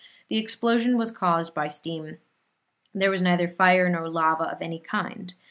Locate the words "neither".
3.21-3.47